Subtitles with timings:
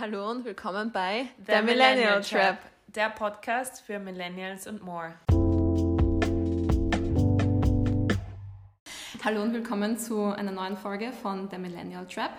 [0.00, 5.14] Hallo und willkommen bei The Millennial Trap, der Podcast für Millennials und more.
[9.24, 12.30] Hallo und willkommen zu einer neuen Folge von The Millennial Trap.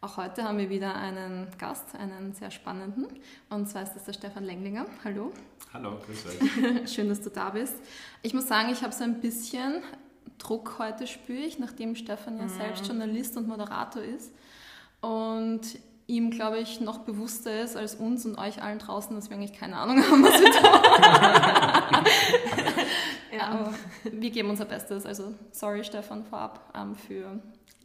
[0.00, 3.08] Auch heute haben wir wieder einen Gast, einen sehr spannenden.
[3.50, 4.86] Und zwar ist das der Stefan Lenglinger.
[5.04, 5.30] Hallo.
[5.74, 6.90] Hallo, grüß euch.
[6.94, 7.74] Schön, dass du da bist.
[8.22, 9.82] Ich muss sagen, ich habe so ein bisschen
[10.38, 14.32] Druck heute spüre ich, nachdem Stefan ja selbst Journalist und Moderator ist.
[15.02, 15.60] Und
[16.06, 19.52] ihm, glaube ich, noch bewusster ist als uns und euch allen draußen, dass wir eigentlich
[19.58, 22.06] keine Ahnung haben, was wir tun.
[23.36, 23.46] ja.
[23.48, 25.06] Aber wir geben unser Bestes.
[25.06, 27.40] Also sorry, Stefan, vorab ähm, für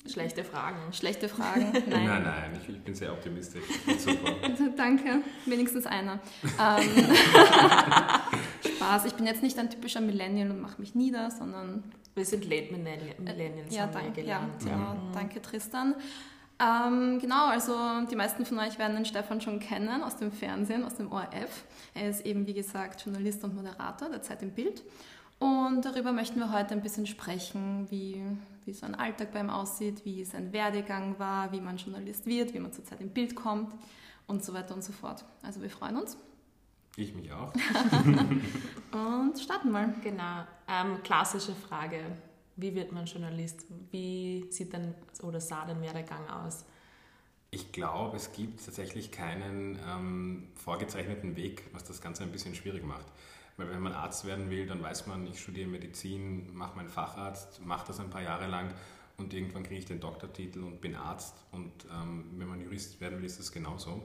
[0.07, 0.77] Schlechte Fragen.
[0.93, 1.71] schlechte Fragen.
[1.89, 2.05] Nein.
[2.07, 3.63] Nein, nein, ich, ich bin sehr optimistisch.
[3.99, 4.31] Super.
[4.77, 6.19] Danke, wenigstens einer.
[6.43, 6.89] Ähm,
[8.77, 11.83] Spaß, ich bin jetzt nicht ein typischer Millennial und mache mich nieder, sondern
[12.15, 15.93] Wir sind Late Millennial- Millennials, ja, haben wir ja danke, ja, genau, danke Tristan.
[16.59, 17.73] Ähm, genau, also
[18.11, 21.63] die meisten von euch werden den Stefan schon kennen aus dem Fernsehen, aus dem ORF.
[21.93, 24.83] Er ist eben, wie gesagt, Journalist und Moderator der Zeit im Bild.
[25.39, 28.21] Und darüber möchten wir heute ein bisschen sprechen, wie,
[28.65, 32.53] wie so ein Alltag bei ihm aussieht, wie sein Werdegang war, wie man Journalist wird,
[32.53, 33.73] wie man zur Zeit im Bild kommt
[34.27, 35.23] und so weiter und so fort.
[35.41, 36.17] Also wir freuen uns
[36.97, 37.53] Ich mich auch.
[38.91, 39.93] und starten mal.
[40.03, 40.43] Genau.
[40.67, 42.03] Ähm, klassische Frage.
[42.61, 43.65] Wie wird man Journalist?
[43.91, 46.65] Wie sieht denn oder sah dein Werdegang aus?
[47.51, 52.83] Ich glaube, es gibt tatsächlich keinen ähm, vorgezeichneten Weg, was das Ganze ein bisschen schwierig
[52.83, 53.05] macht.
[53.57, 57.65] Weil wenn man Arzt werden will, dann weiß man, ich studiere Medizin, mache meinen Facharzt,
[57.65, 58.73] mache das ein paar Jahre lang
[59.17, 61.35] und irgendwann kriege ich den Doktortitel und bin Arzt.
[61.51, 64.03] Und ähm, wenn man Jurist werden will, ist das genauso.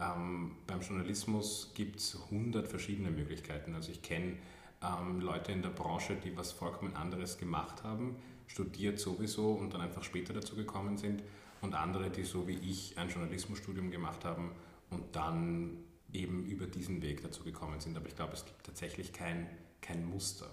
[0.00, 3.74] Ähm, beim Journalismus gibt es 100 verschiedene Möglichkeiten.
[3.74, 4.36] Also ich kenne
[4.84, 9.80] ähm, Leute in der Branche, die was vollkommen anderes gemacht haben, studiert sowieso und dann
[9.80, 11.22] einfach später dazu gekommen sind.
[11.62, 14.50] Und andere, die so wie ich ein Journalismusstudium gemacht haben
[14.90, 15.78] und dann
[16.12, 17.96] eben über diesen Weg dazu gekommen sind.
[17.96, 19.48] Aber ich glaube, es gibt tatsächlich kein,
[19.80, 20.50] kein Muster.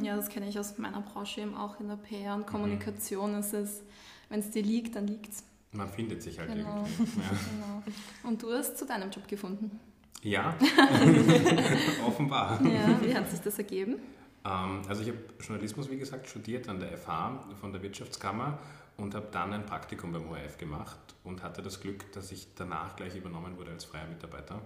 [0.03, 3.33] Ja, das kenne ich aus meiner Branche eben auch in der PR und Kommunikation.
[3.35, 3.85] Es ist,
[4.29, 5.45] wenn es dir liegt, dann liegt es.
[5.71, 6.85] Man findet sich halt Genau.
[6.99, 7.21] irgendwie.
[7.21, 7.31] Ja.
[7.53, 7.83] Genau.
[8.25, 9.79] Und du hast zu deinem Job gefunden.
[10.23, 10.57] Ja,
[12.07, 12.61] offenbar.
[12.65, 13.97] Ja, wie hat sich das ergeben?
[14.45, 18.59] Ähm, also ich habe Journalismus, wie gesagt, studiert an der FH von der Wirtschaftskammer
[18.97, 22.97] und habe dann ein Praktikum beim ORF gemacht und hatte das Glück, dass ich danach
[22.97, 24.61] gleich übernommen wurde als freier Mitarbeiter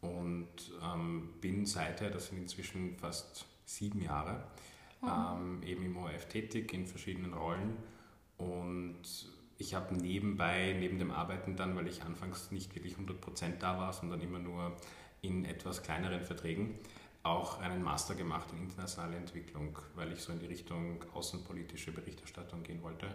[0.00, 0.48] und
[0.82, 4.44] ähm, bin seither, das sind inzwischen fast sieben Jahre,
[5.02, 7.76] ähm, eben im ORF tätig in verschiedenen Rollen
[8.36, 9.02] und
[9.58, 13.92] ich habe nebenbei, neben dem Arbeiten dann, weil ich anfangs nicht wirklich 100% da war,
[13.92, 14.76] sondern immer nur
[15.22, 16.78] in etwas kleineren Verträgen,
[17.22, 22.62] auch einen Master gemacht in internationale Entwicklung, weil ich so in die Richtung außenpolitische Berichterstattung
[22.62, 23.08] gehen wollte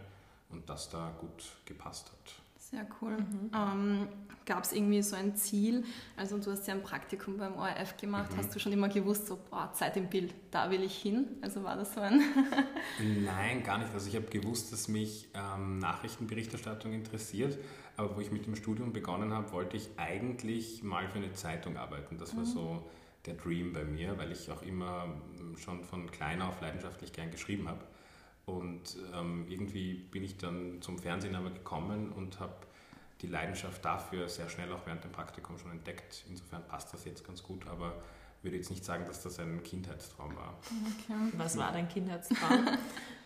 [0.50, 2.49] und das da gut gepasst hat.
[2.70, 3.18] Sehr cool.
[3.56, 4.08] Ähm,
[4.46, 5.84] Gab es irgendwie so ein Ziel?
[6.18, 8.32] Also du hast ja ein Praktikum beim ORF gemacht.
[8.36, 11.28] Hast du schon immer gewusst, so boah, Zeit im Bild, da will ich hin?
[11.42, 12.20] Also war das so ein...
[13.26, 13.94] Nein, gar nicht.
[13.94, 17.60] Also ich habe gewusst, dass mich ähm, Nachrichtenberichterstattung interessiert,
[17.96, 21.78] aber wo ich mit dem Studium begonnen habe, wollte ich eigentlich mal für eine Zeitung
[21.78, 22.18] arbeiten.
[22.18, 22.90] Das war so
[23.28, 27.30] der Dream bei mir, weil ich auch immer ähm, schon von klein auf leidenschaftlich gern
[27.30, 27.82] geschrieben habe.
[28.50, 32.56] Und ähm, irgendwie bin ich dann zum Fernsehen aber gekommen und habe
[33.22, 36.26] die Leidenschaft dafür sehr schnell auch während dem Praktikum schon entdeckt.
[36.30, 37.94] Insofern passt das jetzt ganz gut, aber
[38.42, 40.58] würde jetzt nicht sagen, dass das ein Kindheitstraum war.
[40.64, 41.34] Okay.
[41.38, 42.68] Was war dein Kindheitstraum?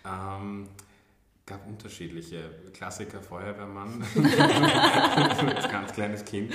[0.06, 0.68] Ähm,
[1.46, 2.50] gab unterschiedliche.
[2.74, 4.04] Klassiker Feuerwehrmann,
[5.56, 6.54] als ganz kleines Kind.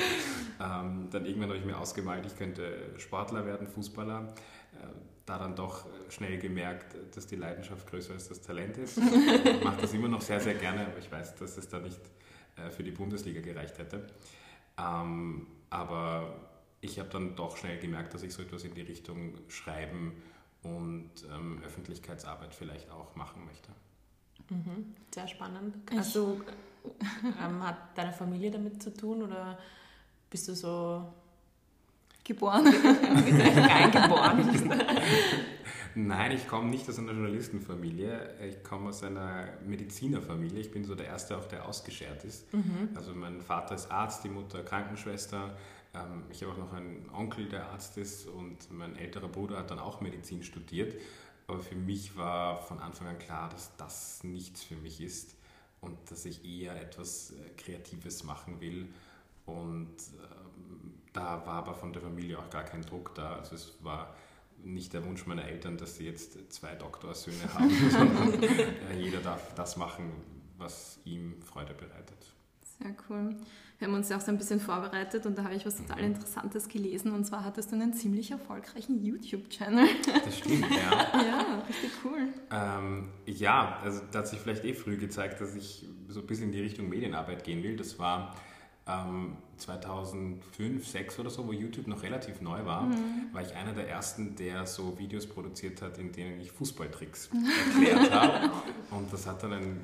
[0.60, 4.34] Ähm, dann irgendwann habe ich mir ausgemalt, ich könnte Sportler werden, Fußballer.
[4.74, 4.86] Äh,
[5.28, 8.98] da dann doch schnell gemerkt, dass die Leidenschaft größer als das Talent ist.
[8.98, 12.00] Ich mache das immer noch sehr, sehr gerne, aber ich weiß, dass es da nicht
[12.56, 14.06] äh, für die Bundesliga gereicht hätte.
[14.78, 16.34] Ähm, aber
[16.80, 20.14] ich habe dann doch schnell gemerkt, dass ich so etwas in die Richtung Schreiben
[20.62, 23.68] und ähm, Öffentlichkeitsarbeit vielleicht auch machen möchte.
[24.48, 24.94] Mhm.
[25.12, 25.76] Sehr spannend.
[25.94, 26.40] Also,
[27.22, 29.58] ähm, hat deine Familie damit zu tun oder
[30.30, 31.12] bist du so
[32.24, 32.66] Geboren.
[33.66, 34.60] reingeboren?
[35.94, 38.34] Nein, ich komme nicht aus einer Journalistenfamilie.
[38.46, 40.60] Ich komme aus einer Medizinerfamilie.
[40.60, 42.46] Ich bin so der Erste, auch der ausgeschert ist.
[42.94, 45.56] Also mein Vater ist Arzt, die Mutter Krankenschwester.
[45.94, 49.70] Ähm, Ich habe auch noch einen Onkel, der Arzt ist und mein älterer Bruder hat
[49.70, 50.94] dann auch Medizin studiert.
[51.46, 55.34] Aber für mich war von Anfang an klar, dass das nichts für mich ist
[55.80, 58.88] und dass ich eher etwas äh, Kreatives machen will.
[59.48, 63.36] Und ähm, da war aber von der Familie auch gar kein Druck da.
[63.36, 64.14] Also es war
[64.62, 69.54] nicht der Wunsch meiner Eltern, dass sie jetzt zwei Doktorsöhne haben, sondern äh, jeder darf
[69.54, 70.12] das machen,
[70.58, 72.34] was ihm Freude bereitet.
[72.78, 73.34] Sehr cool.
[73.78, 76.00] Wir haben uns ja auch so ein bisschen vorbereitet und da habe ich was total
[76.00, 79.88] Interessantes gelesen und zwar hattest du einen ziemlich erfolgreichen YouTube-Channel.
[80.24, 81.22] Das stimmt, ja.
[81.22, 82.28] ja, richtig cool.
[82.50, 86.46] Ähm, ja, also da hat sich vielleicht eh früh gezeigt, dass ich so ein bisschen
[86.46, 87.76] in die Richtung Medienarbeit gehen will.
[87.76, 88.34] Das war
[88.88, 93.28] ähm, 2005, 2006 oder so, wo YouTube noch relativ neu war, mhm.
[93.32, 97.30] war ich einer der ersten, der so Videos produziert hat, in denen ich Fußballtricks
[97.66, 98.50] erklärt habe.
[98.90, 99.80] Und das hat dann ein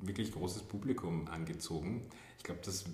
[0.00, 2.02] wirklich großes Publikum angezogen.
[2.36, 2.84] Ich glaube, das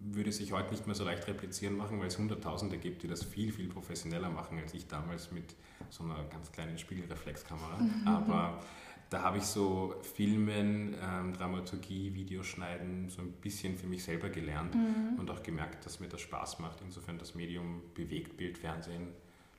[0.00, 3.22] würde sich heute nicht mehr so leicht replizieren machen, weil es Hunderttausende gibt, die das
[3.22, 5.54] viel, viel professioneller machen als ich damals mit
[5.90, 7.78] so einer ganz kleinen Spiegelreflexkamera.
[7.78, 8.06] Mhm.
[8.06, 8.62] Aber
[9.10, 14.74] da habe ich so Filmen, ähm, Dramaturgie, Videoschneiden so ein bisschen für mich selber gelernt
[14.74, 15.18] mhm.
[15.18, 16.80] und auch gemerkt, dass mir das Spaß macht.
[16.80, 19.08] Insofern das Medium Bewegtbild, Fernsehen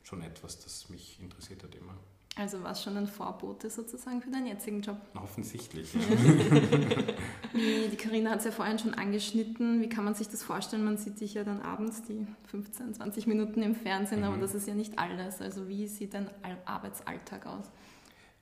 [0.04, 1.96] schon etwas, das mich interessiert hat immer.
[2.38, 4.98] Also war es schon ein Vorbote sozusagen für deinen jetzigen Job?
[5.14, 5.94] Offensichtlich.
[5.94, 6.02] Ja.
[7.54, 9.82] die Karina hat es ja vorhin schon angeschnitten.
[9.82, 10.84] Wie kann man sich das vorstellen?
[10.84, 14.26] Man sieht dich ja dann abends die 15, 20 Minuten im Fernsehen, mhm.
[14.26, 15.40] aber das ist ja nicht alles.
[15.40, 16.30] Also wie sieht dein
[16.66, 17.72] Arbeitsalltag aus?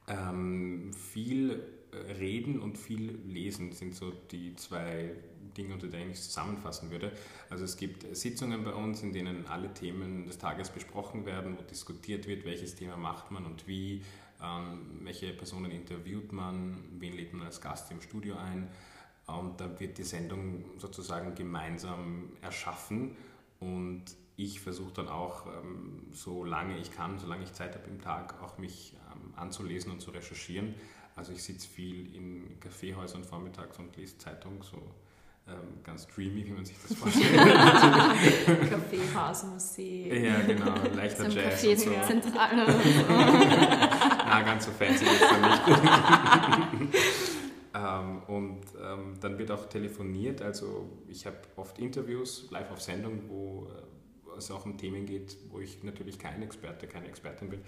[0.08, 1.64] Ähm, viel
[2.20, 5.12] Reden und viel Lesen sind so die zwei
[5.56, 7.12] Dinge, unter denen ich es zusammenfassen würde.
[7.50, 11.62] Also es gibt Sitzungen bei uns, in denen alle Themen des Tages besprochen werden, wo
[11.64, 14.02] diskutiert wird, welches Thema macht man und wie,
[14.42, 18.68] ähm, welche Personen interviewt man, wen lädt man als Gast im Studio ein.
[19.28, 23.16] Und da wird die Sendung sozusagen gemeinsam erschaffen
[23.60, 24.04] und
[24.36, 28.58] ich versuche dann auch, ähm, solange ich kann, solange ich Zeit habe im Tag, auch
[28.58, 28.96] mich
[29.36, 30.76] anzulesen und zu recherchieren.
[31.16, 34.78] Also ich sitze viel in Kaffeehäusern vormittags und lese Zeitung, so
[35.46, 37.36] ähm, ganz dreamy, wie man sich das vorstellt.
[38.70, 40.14] Kaffeehaus, Musik.
[40.14, 41.62] Ja, genau, leichter so Jazz.
[41.62, 41.92] Café und so.
[42.08, 42.66] Zentrale.
[44.26, 45.62] Na, ganz so fancy ist dann nicht.
[47.76, 53.24] ähm, und ähm, dann wird auch telefoniert, also ich habe oft Interviews live auf Sendung,
[53.28, 53.93] wo äh,
[54.38, 57.62] es auch um Themen geht, wo ich natürlich kein Experte, keine Expertin bin.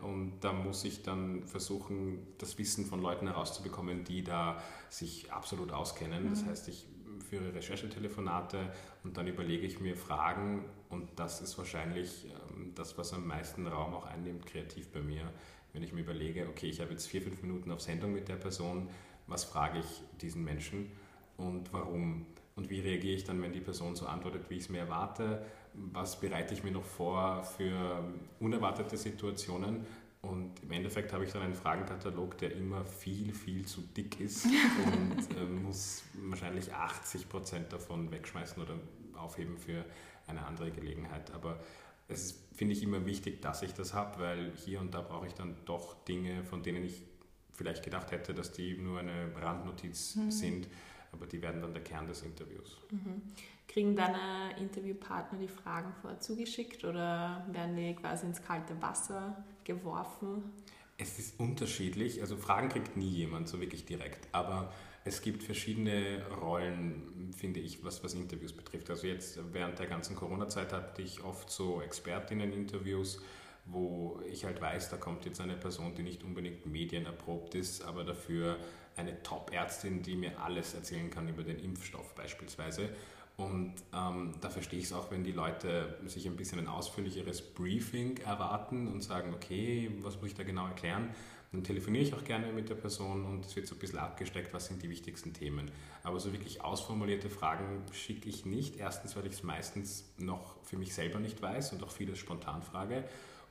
[0.00, 5.72] Und da muss ich dann versuchen, das Wissen von Leuten herauszubekommen, die da sich absolut
[5.72, 6.30] auskennen.
[6.30, 6.48] Das mhm.
[6.48, 6.86] heißt, ich
[7.28, 8.72] führe Recherchetelefonate
[9.04, 13.66] und dann überlege ich mir Fragen und das ist wahrscheinlich ähm, das, was am meisten
[13.66, 15.30] Raum auch einnimmt, kreativ bei mir.
[15.72, 18.36] Wenn ich mir überlege, okay, ich habe jetzt vier, fünf Minuten auf Sendung mit der
[18.36, 18.90] Person,
[19.26, 20.92] was frage ich diesen Menschen
[21.36, 22.26] und warum?
[22.54, 25.46] Und wie reagiere ich dann, wenn die Person so antwortet, wie ich es mir erwarte?
[25.74, 28.04] Was bereite ich mir noch vor für
[28.40, 29.86] unerwartete Situationen?
[30.20, 34.46] Und im Endeffekt habe ich dann einen Fragenkatalog, der immer viel, viel zu dick ist
[34.86, 38.74] und äh, muss wahrscheinlich 80 Prozent davon wegschmeißen oder
[39.14, 39.84] aufheben für
[40.28, 41.32] eine andere Gelegenheit.
[41.32, 41.58] Aber
[42.06, 45.34] es finde ich, immer wichtig, dass ich das habe, weil hier und da brauche ich
[45.34, 47.02] dann doch Dinge, von denen ich
[47.50, 50.30] vielleicht gedacht hätte, dass die nur eine Randnotiz mhm.
[50.30, 50.68] sind,
[51.12, 52.78] aber die werden dann der Kern des Interviews.
[52.90, 53.22] Mhm.
[53.68, 60.52] Kriegen deine Interviewpartner die Fragen vorher zugeschickt oder werden die quasi ins kalte Wasser geworfen?
[60.98, 62.20] Es ist unterschiedlich.
[62.20, 64.28] Also Fragen kriegt nie jemand so wirklich direkt.
[64.32, 64.72] Aber
[65.04, 68.90] es gibt verschiedene Rollen, finde ich, was, was Interviews betrifft.
[68.90, 73.20] Also jetzt während der ganzen Corona-Zeit hatte ich oft so Expertinnen-Interviews,
[73.64, 78.04] wo ich halt weiß, da kommt jetzt eine Person, die nicht unbedingt medienerprobt ist, aber
[78.04, 78.58] dafür
[78.96, 82.90] eine Top-Ärztin, die mir alles erzählen kann über den Impfstoff beispielsweise.
[83.36, 87.40] Und ähm, da verstehe ich es auch, wenn die Leute sich ein bisschen ein ausführlicheres
[87.40, 91.10] Briefing erwarten und sagen, okay, was muss ich da genau erklären?
[91.50, 94.54] Dann telefoniere ich auch gerne mit der Person und es wird so ein bisschen abgesteckt,
[94.54, 95.70] was sind die wichtigsten Themen.
[96.02, 98.76] Aber so wirklich ausformulierte Fragen schicke ich nicht.
[98.76, 102.62] Erstens, weil ich es meistens noch für mich selber nicht weiß und auch vieles spontan
[102.62, 103.04] frage.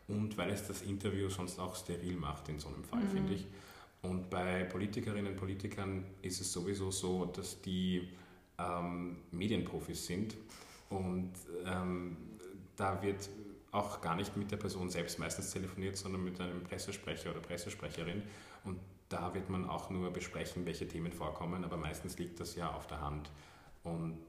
[0.07, 3.10] Und weil es das Interview sonst auch steril macht in so einem Fall, mhm.
[3.10, 3.48] finde ich.
[4.01, 8.10] Und bei Politikerinnen und Politikern ist es sowieso so, dass die
[8.58, 10.36] ähm, Medienprofis sind.
[10.89, 11.34] Und
[11.65, 12.17] ähm,
[12.75, 13.29] da wird
[13.72, 18.24] auch gar nicht mit der Person selbst meistens telefoniert, sondern mit einem Pressesprecher oder Pressesprecherin.
[18.63, 22.74] Und da wird man auch nur besprechen, welche Themen vorkommen, aber meistens liegt das ja
[22.74, 23.29] auf der Hand.
[23.84, 24.20] Und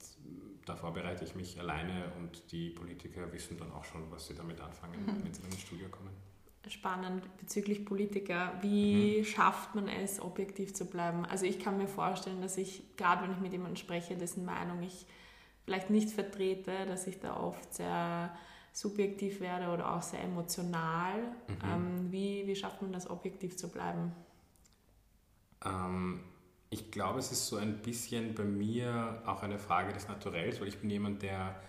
[0.67, 4.61] da vorbereite ich mich alleine und die Politiker wissen dann auch schon, was sie damit
[4.61, 5.25] anfangen, mhm.
[5.25, 6.32] wenn sie ins Studio kommen
[6.69, 8.53] spannend bezüglich Politiker.
[8.61, 9.25] Wie mhm.
[9.25, 11.25] schafft man es, objektiv zu bleiben?
[11.25, 14.83] Also ich kann mir vorstellen, dass ich, gerade wenn ich mit jemandem spreche, dessen Meinung
[14.83, 15.07] ich
[15.65, 18.35] vielleicht nicht vertrete, dass ich da oft sehr
[18.73, 21.21] subjektiv werde oder auch sehr emotional.
[21.49, 21.57] Mhm.
[21.65, 24.13] Ähm, wie, wie schafft man das, objektiv zu bleiben?
[25.65, 26.21] Ähm,
[26.71, 30.69] ich glaube, es ist so ein bisschen bei mir auch eine Frage des Naturells, weil
[30.69, 31.61] ich bin jemand, der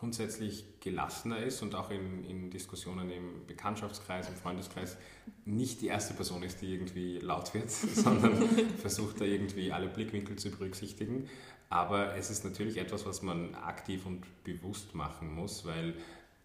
[0.00, 4.96] grundsätzlich gelassener ist und auch in, in Diskussionen im Bekanntschaftskreis, im Freundeskreis
[5.44, 10.36] nicht die erste Person ist, die irgendwie laut wird, sondern versucht da irgendwie alle Blickwinkel
[10.36, 11.28] zu berücksichtigen.
[11.68, 15.94] Aber es ist natürlich etwas, was man aktiv und bewusst machen muss, weil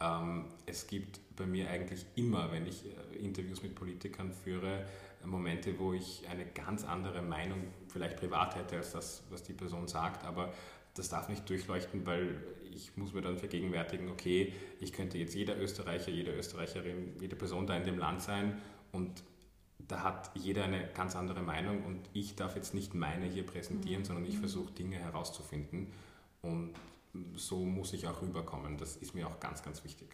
[0.02, 4.86] ähm, es gibt bei mir eigentlich immer, wenn ich äh, Interviews mit Politikern führe,
[5.24, 9.88] Momente, wo ich eine ganz andere Meinung vielleicht privat hätte als das, was die Person
[9.88, 10.54] sagt, aber
[10.96, 12.42] das darf nicht durchleuchten, weil
[12.76, 17.66] ich muss mir dann vergegenwärtigen, okay, ich könnte jetzt jeder Österreicher, jede Österreicherin, jede Person
[17.68, 19.24] da in dem Land sein und
[19.88, 24.02] da hat jeder eine ganz andere Meinung und ich darf jetzt nicht meine hier präsentieren,
[24.02, 24.06] mhm.
[24.06, 25.92] sondern ich versuche Dinge herauszufinden
[26.42, 26.74] und
[27.36, 28.78] so muss ich auch rüberkommen.
[28.78, 30.10] Das ist mir auch ganz, ganz wichtig.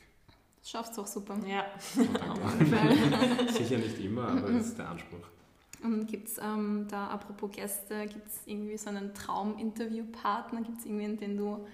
[0.59, 1.35] Das schaffst du auch super.
[1.47, 1.65] Ja.
[3.51, 5.27] Sicher nicht immer, aber das ist der Anspruch.
[6.05, 10.61] Gibt es ähm, da, apropos Gäste, gibt es irgendwie so einen Traum-Interviewpartner?
[10.61, 11.65] Gibt es irgendwen, den du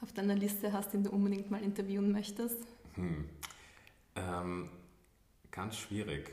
[0.00, 2.58] auf deiner Liste hast, den du unbedingt mal interviewen möchtest?
[2.94, 3.28] Hm.
[4.16, 4.68] Ähm,
[5.50, 6.30] ganz schwierig.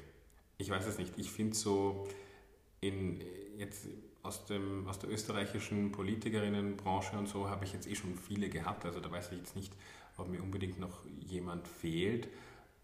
[0.57, 1.17] Ich weiß es nicht.
[1.17, 2.07] Ich finde so
[2.81, 3.21] in
[3.57, 3.87] jetzt
[4.23, 8.85] aus, dem, aus der österreichischen Politikerinnenbranche und so habe ich jetzt eh schon viele gehabt.
[8.85, 9.73] Also da weiß ich jetzt nicht,
[10.17, 12.27] ob mir unbedingt noch jemand fehlt.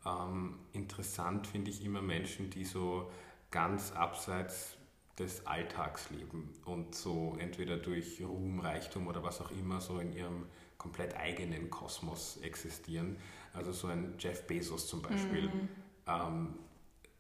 [0.06, 3.12] Ähm, interessant finde ich immer Menschen, die so
[3.52, 4.78] ganz abseits
[5.20, 10.13] des Alltags leben und so entweder durch Ruhm, Reichtum oder was auch immer so in
[10.13, 10.46] ihrem
[10.84, 13.16] komplett eigenen Kosmos existieren.
[13.54, 15.44] Also so ein Jeff Bezos zum Beispiel.
[15.44, 15.70] Mhm.
[16.06, 16.54] Ähm,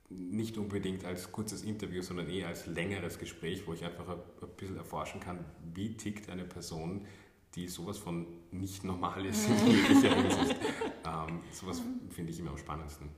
[0.09, 4.49] nicht unbedingt als kurzes Interview, sondern eher als längeres Gespräch, wo ich einfach ein, ein
[4.57, 7.07] bisschen erforschen kann, wie tickt eine Person,
[7.55, 10.59] die sowas von nicht normal ist in jeglicher Hinsicht.
[11.05, 13.09] Ähm, sowas finde ich immer am spannendsten.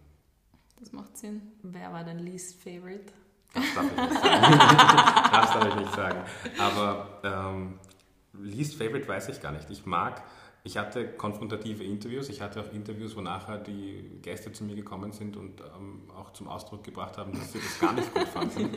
[0.79, 1.41] Das macht Sinn.
[1.63, 3.11] Wer war dein least favorite?
[3.53, 4.57] Das darf ich nicht sagen.
[5.31, 6.19] das darf ich nicht sagen.
[6.59, 7.79] Aber ähm,
[8.39, 9.69] least favorite weiß ich gar nicht.
[9.69, 10.23] Ich mag
[10.65, 12.27] ich hatte konfrontative Interviews.
[12.27, 16.33] Ich hatte auch Interviews, wo nachher die Gäste zu mir gekommen sind und ähm, auch
[16.33, 18.71] zum Ausdruck gebracht haben, dass sie das gar nicht gut fanden.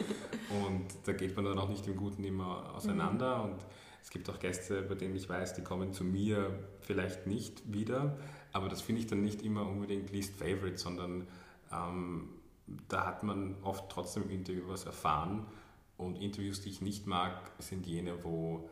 [0.66, 3.38] Und da geht man dann auch nicht im Guten immer auseinander.
[3.38, 3.44] Mhm.
[3.44, 3.66] Und
[4.02, 8.18] es gibt auch Gäste, bei denen ich weiß, die kommen zu mir vielleicht nicht wieder.
[8.52, 11.26] Aber das finde ich dann nicht immer unbedingt least favorite, sondern
[11.72, 12.28] ähm,
[12.88, 15.46] da hat man oft trotzdem im Interview was erfahren.
[15.96, 18.68] Und Interviews, die ich nicht mag, sind jene, wo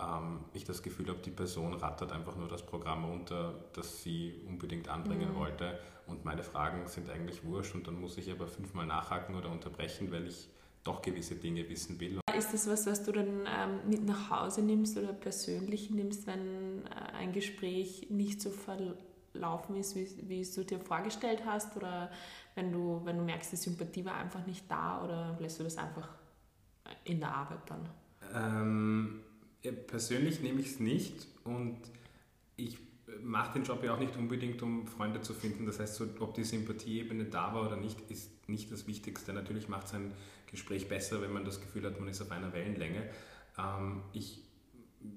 [0.00, 4.42] ähm, ich das Gefühl habe, die Person rattert einfach nur das Programm runter, das sie
[4.46, 5.36] unbedingt anbringen mhm.
[5.36, 9.50] wollte und meine Fragen sind eigentlich wurscht und dann muss ich aber fünfmal nachhaken oder
[9.50, 10.48] unterbrechen, weil ich
[10.82, 12.20] doch gewisse Dinge wissen will.
[12.36, 16.84] Ist das was, was du dann ähm, mit nach Hause nimmst oder persönlich nimmst, wenn
[16.86, 21.74] äh, ein Gespräch nicht so verlaufen ist, wie, wie es du dir vorgestellt hast?
[21.76, 22.10] Oder
[22.54, 25.78] wenn du, wenn du merkst, die Sympathie war einfach nicht da oder lässt du das
[25.78, 26.08] einfach
[27.04, 27.88] in der Arbeit dann?
[28.34, 29.23] Ähm,
[29.72, 31.78] persönlich nehme ich es nicht und
[32.56, 32.78] ich
[33.22, 35.66] mache den Job ja auch nicht unbedingt, um Freunde zu finden.
[35.66, 39.32] Das heißt, so, ob die Sympathieebene da war oder nicht, ist nicht das Wichtigste.
[39.32, 40.12] Natürlich macht es ein
[40.50, 43.08] Gespräch besser, wenn man das Gefühl hat, man ist auf einer Wellenlänge.
[43.58, 44.42] Ähm, ich,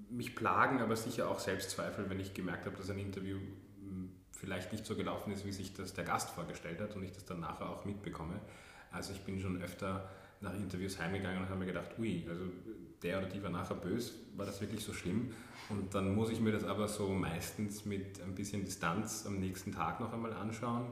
[0.09, 4.71] mich plagen aber sicher auch Selbstzweifel, wenn ich gemerkt habe, dass ein Interview hm, vielleicht
[4.71, 7.39] nicht so gelaufen ist, wie sich das der Gast vorgestellt hat und ich das dann
[7.39, 8.39] nachher auch mitbekomme.
[8.91, 10.09] Also ich bin schon öfter
[10.41, 12.45] nach Interviews heimgegangen und habe mir gedacht, ui, also
[13.03, 15.31] der oder die war nachher böse, war das wirklich so schlimm?
[15.69, 19.71] Und dann muss ich mir das aber so meistens mit ein bisschen Distanz am nächsten
[19.71, 20.87] Tag noch einmal anschauen.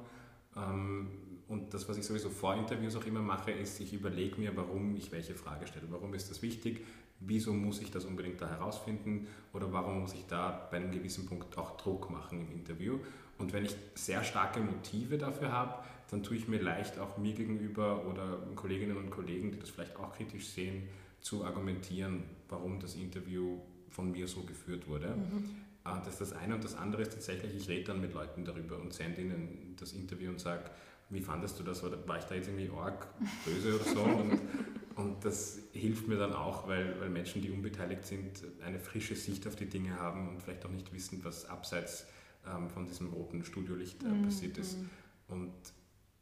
[0.55, 1.07] Ähm,
[1.47, 4.95] und das, was ich sowieso vor Interviews auch immer mache, ist, ich überlege mir, warum
[4.95, 5.85] ich welche Frage stelle.
[5.89, 6.85] Warum ist das wichtig?
[7.19, 9.27] Wieso muss ich das unbedingt da herausfinden?
[9.53, 12.99] Oder warum muss ich da bei einem gewissen Punkt auch Druck machen im Interview?
[13.37, 17.33] Und wenn ich sehr starke Motive dafür habe, dann tue ich mir leicht auch mir
[17.33, 20.83] gegenüber oder Kolleginnen und Kollegen, die das vielleicht auch kritisch sehen,
[21.25, 23.57] zu argumentieren, warum das Interview
[23.89, 25.07] von mir so geführt wurde.
[25.07, 25.49] Mhm.
[25.83, 26.53] Ah, das ist das eine.
[26.53, 29.93] Und das andere ist tatsächlich, ich rede dann mit Leuten darüber und sende ihnen das
[29.93, 30.69] Interview und sage,
[31.09, 31.83] wie fandest du das?
[31.83, 33.07] Oder war ich da jetzt irgendwie arg
[33.43, 34.03] böse oder so?
[34.95, 39.15] Und, und das hilft mir dann auch, weil, weil Menschen, die unbeteiligt sind, eine frische
[39.15, 42.07] Sicht auf die Dinge haben und vielleicht auch nicht wissen, was abseits
[42.47, 44.23] ähm, von diesem roten Studiolicht äh, mhm.
[44.23, 44.77] passiert ist.
[44.77, 44.89] Mhm.
[45.27, 45.53] Und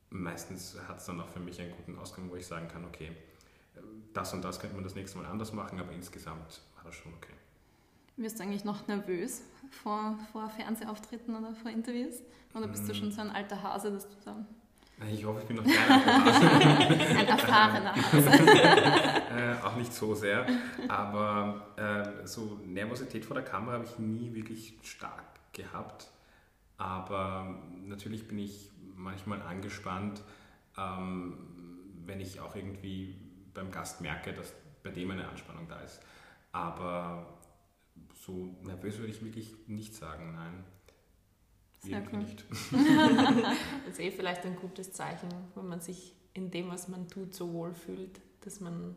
[0.09, 3.11] meistens hat es dann auch für mich einen guten Ausgang, wo ich sagen kann, okay,
[4.13, 7.13] das und das könnte man das nächste Mal anders machen, aber insgesamt war das schon
[7.13, 7.33] okay.
[8.15, 12.21] Wirst du eigentlich noch nervös vor, vor Fernsehauftritten oder vor Interviews?
[12.53, 14.45] Oder bist du schon so ein alter Hase, dass du dann...
[15.11, 17.15] Ich hoffe, ich bin noch kein alter Hase.
[17.17, 18.29] ein erfahrener Hase.
[19.63, 20.45] äh, auch nicht so sehr.
[20.87, 26.11] Aber äh, so Nervosität vor der Kamera habe ich nie wirklich stark gehabt.
[26.77, 30.21] Aber natürlich bin ich manchmal angespannt,
[30.77, 31.37] ähm,
[32.05, 33.15] wenn ich auch irgendwie
[33.53, 36.01] beim Gast merke, dass bei dem eine Anspannung da ist.
[36.51, 37.39] Aber
[38.13, 40.63] so nervös würde ich wirklich nicht sagen, nein.
[41.79, 42.19] Sehr cool.
[42.19, 42.45] nicht.
[43.85, 47.33] Das ist eh vielleicht ein gutes Zeichen, wenn man sich in dem, was man tut,
[47.33, 48.95] so wohl fühlt, dass man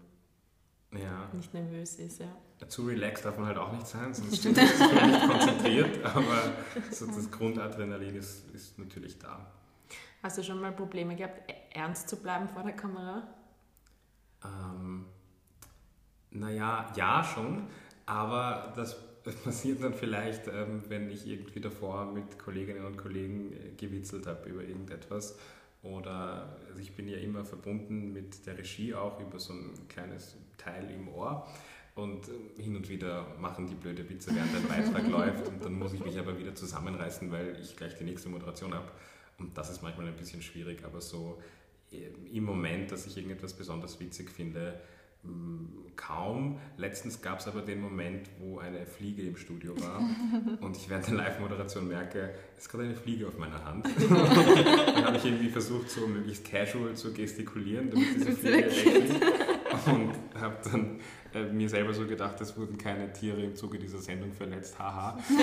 [0.93, 2.21] Ja, nicht nervös ist.
[2.21, 2.69] Ja.
[2.69, 6.53] zu relaxed darf man halt auch nicht sein, sonst ist man nicht konzentriert, aber
[6.91, 9.53] so das Grundadrenalin ist, ist natürlich da.
[10.23, 13.29] Hast du schon mal Probleme gehabt, ernst zu bleiben vor der Kamera?
[14.45, 15.07] Ähm,
[16.31, 17.67] naja, ja schon,
[18.05, 18.97] aber das
[19.45, 24.49] passiert dann vielleicht, ähm, wenn ich irgendwie davor mit Kolleginnen und Kollegen äh, gewitzelt habe
[24.49, 25.37] über irgendetwas.
[25.83, 30.37] Oder also ich bin ja immer verbunden mit der Regie auch über so ein kleines
[30.59, 31.47] Teil im Ohr.
[31.95, 35.49] Und äh, hin und wieder machen die blöde Witze, während ein Beitrag läuft.
[35.49, 38.91] Und dann muss ich mich aber wieder zusammenreißen, weil ich gleich die nächste Moderation habe.
[39.39, 41.39] Und das ist manchmal ein bisschen schwierig, aber so
[41.91, 44.81] im Moment, dass ich irgendetwas besonders witzig finde,
[45.23, 46.59] mh, kaum.
[46.77, 50.01] Letztens gab es aber den Moment, wo eine Fliege im Studio war
[50.61, 53.87] und ich während der Live-Moderation merke, es ist gerade eine Fliege auf meiner Hand.
[54.09, 59.25] Dann habe ich irgendwie versucht, so möglichst casual zu gestikulieren, damit diese Fliege wegfliegt.
[59.87, 61.01] Und habe dann
[61.35, 65.13] äh, mir selber so gedacht, es wurden keine Tiere im Zuge dieser Sendung verletzt, haha.
[65.13, 65.43] Und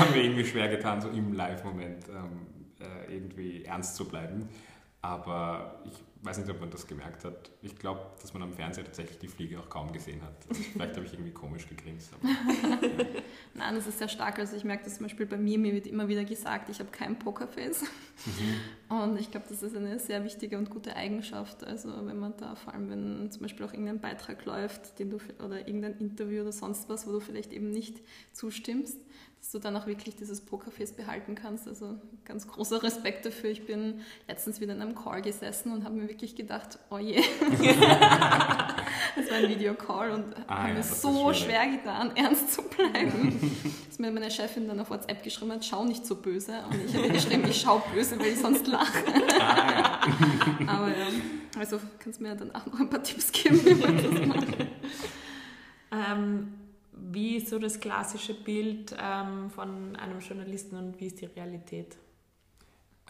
[0.00, 4.48] haben mir irgendwie schwer getan, so im Live-Moment ähm, äh, irgendwie ernst zu bleiben.
[5.04, 7.50] Aber ich weiß nicht, ob man das gemerkt hat.
[7.60, 10.32] Ich glaube, dass man am Fernseher tatsächlich die Fliege auch kaum gesehen hat.
[10.48, 12.14] Also vielleicht habe ich irgendwie komisch gegrinst.
[12.14, 12.32] Aber
[13.54, 14.38] Nein, das ist sehr stark.
[14.38, 16.90] Also ich merke das zum Beispiel bei mir, mir wird immer wieder gesagt, ich habe
[16.90, 17.84] kein Pokerface.
[18.88, 21.62] Und ich glaube, das ist eine sehr wichtige und gute Eigenschaft.
[21.64, 25.18] Also wenn man da, vor allem wenn zum Beispiel auch irgendein Beitrag läuft, den du
[25.44, 28.00] oder irgendein Interview oder sonst was, wo du vielleicht eben nicht
[28.32, 28.98] zustimmst,
[29.44, 31.68] dass du dann auch wirklich dieses Pokerface behalten kannst.
[31.68, 33.50] Also ganz großer Respekt dafür.
[33.50, 37.16] Ich bin letztens wieder in einem Call gesessen und habe mir wirklich gedacht, oh je.
[37.50, 43.54] das war ein Videocall und Ah habe ja, mir so schwer getan, ernst zu bleiben.
[43.86, 46.64] dass mir meine Chefin dann auf WhatsApp geschrieben hat, schau nicht so böse.
[46.70, 49.04] Und ich habe geschrieben, ich schau böse, weil ich sonst lache.
[49.40, 50.68] ah, ja.
[50.68, 51.06] Aber ja,
[51.58, 54.56] also kannst du mir dann auch noch ein paar Tipps geben, wie man das macht.
[55.92, 56.63] Ähm,
[56.96, 61.96] wie ist so das klassische Bild ähm, von einem Journalisten und wie ist die Realität?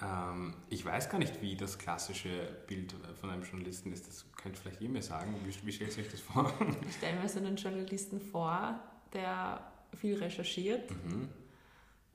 [0.02, 4.08] Ähm, ich weiß gar nicht, wie das klassische Bild von einem Journalisten ist.
[4.08, 5.35] Das könnt vielleicht ihr mir sagen.
[5.44, 6.52] Wie, wie stellt ihr euch das vor?
[6.88, 8.80] Ich stelle mir so einen Journalisten vor,
[9.12, 9.61] der
[9.94, 11.28] viel recherchiert Mhm.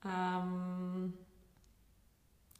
[0.05, 1.13] ähm,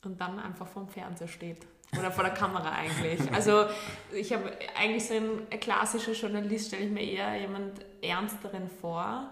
[0.05, 1.67] und dann einfach vorm Fernseher steht.
[1.97, 3.19] Oder vor der Kamera eigentlich.
[3.33, 3.65] Also
[4.13, 9.27] ich habe eigentlich so ein klassischer Journalist, stelle ich mir eher jemand Ernsteren vor,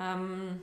[0.00, 0.60] ähm,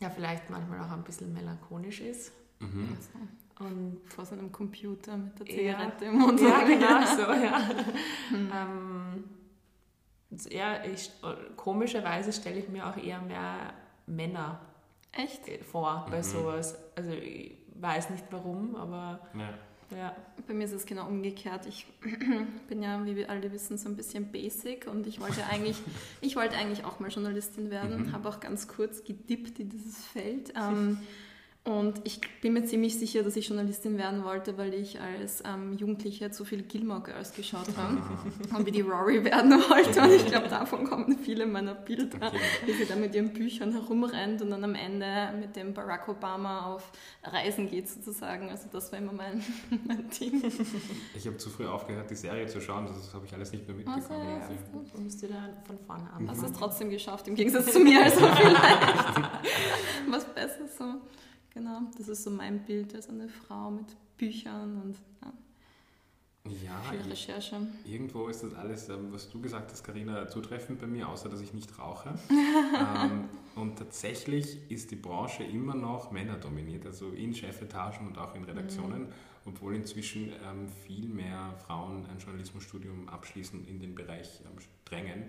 [0.00, 2.32] der vielleicht manchmal auch ein bisschen melancholisch ist.
[2.60, 2.96] Mhm.
[2.96, 5.54] Also, Und vor seinem Computer mit der Ja.
[5.78, 6.40] Zigarette im Mund.
[6.40, 7.70] ja, genau so, ja.
[8.32, 9.24] ähm,
[10.50, 11.10] ja ich,
[11.56, 13.72] komischerweise stelle ich mir auch eher mehr
[14.06, 14.60] Männer
[15.12, 15.40] Echt?
[15.64, 16.22] vor bei Mhm.
[16.22, 16.78] sowas.
[16.96, 19.50] Also ich weiß nicht warum, aber Ja.
[19.96, 20.14] Ja.
[20.46, 21.66] Bei mir ist es genau umgekehrt.
[21.66, 21.86] Ich
[22.68, 25.76] bin ja, wie wir alle wissen, so ein bisschen basic und ich wollte eigentlich,
[26.20, 28.12] ich wollte eigentlich auch mal Journalistin werden, Mhm.
[28.12, 30.52] habe auch ganz kurz gedippt in dieses Feld.
[30.60, 30.98] Ähm,
[31.64, 35.72] und ich bin mir ziemlich sicher, dass ich Journalistin werden wollte, weil ich als ähm,
[35.78, 38.02] Jugendliche zu viel Gilmore Girls geschaut habe
[38.56, 40.02] und wie die Rory werden wollte.
[40.02, 42.38] Und ich glaube, davon kommen viele meiner Bilder, Okay.
[42.66, 46.66] wie sie da mit ihren Büchern herumrennt und dann am Ende mit dem Barack Obama
[46.66, 48.50] auf Reisen geht sozusagen.
[48.50, 49.42] Also das war immer mein,
[49.86, 50.42] mein Ding.
[51.16, 52.84] Ich habe zu früh aufgehört, die Serie zu schauen.
[52.86, 54.28] Das habe ich alles nicht mehr Also, mitbekommen.
[54.28, 54.96] ja, Ja, siehst du.
[54.98, 56.44] du musst du da von vorne Hast anfangen.
[56.44, 58.82] es trotzdem geschafft, im Gegensatz zu mir, also vielleicht
[60.10, 60.84] was besser so.
[61.54, 63.86] Genau, das ist so mein Bild als eine Frau mit
[64.16, 67.66] Büchern und ja, Ja, viel Recherche.
[67.84, 71.40] irgendwo ist das alles, ähm, was du gesagt hast, Karina, zutreffend bei mir, außer dass
[71.40, 72.14] ich nicht rauche.
[72.30, 78.42] ähm, und tatsächlich ist die Branche immer noch männerdominiert, also in Chefetagen und auch in
[78.42, 79.08] Redaktionen,
[79.44, 85.24] obwohl inzwischen ähm, viel mehr Frauen ein Journalismusstudium abschließen in den Bereich ähm, drängen,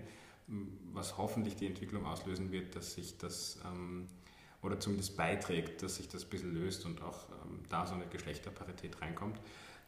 [0.92, 4.06] was hoffentlich die Entwicklung auslösen wird, dass sich das ähm,
[4.62, 8.06] oder zumindest beiträgt, dass sich das ein bisschen löst und auch ähm, da so eine
[8.06, 9.40] Geschlechterparität reinkommt.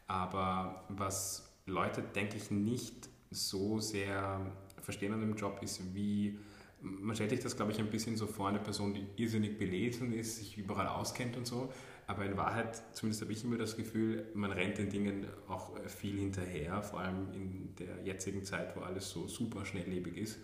[0.06, 4.40] Aber was Leute, denke ich, nicht so sehr
[4.80, 6.38] verstehen an dem Job ist, wie
[6.80, 10.12] man stellt sich das, glaube ich, ein bisschen so vor, eine Person, die irrsinnig belesen
[10.12, 11.72] ist, sich überall auskennt und so.
[12.06, 15.88] Aber in Wahrheit, zumindest habe ich immer das Gefühl, man rennt den Dingen auch äh,
[15.88, 20.38] viel hinterher, vor allem in der jetzigen Zeit, wo alles so super schnelllebig ist.